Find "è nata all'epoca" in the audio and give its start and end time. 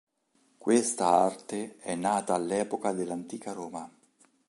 1.77-2.91